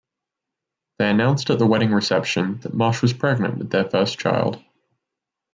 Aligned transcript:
They 0.97 1.07
announced 1.11 1.51
at 1.51 1.59
the 1.59 1.67
wedding 1.67 1.91
reception 1.93 2.59
that 2.61 2.73
Marsh 2.73 3.03
was 3.03 3.13
pregnant 3.13 3.59
with 3.59 3.69
their 3.69 3.87
first 3.87 4.17
child. 4.17 4.59